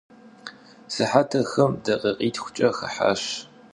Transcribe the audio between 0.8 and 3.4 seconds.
Sıhetır xım dakhikhitxuç'e xıhaş.